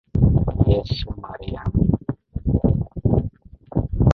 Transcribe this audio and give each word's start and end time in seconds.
Yesu 0.69 1.07
Mariamu. 1.23 1.81